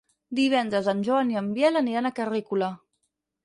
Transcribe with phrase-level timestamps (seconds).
[0.37, 2.75] Divendres en Joan i en Biel aniran a Carrícola.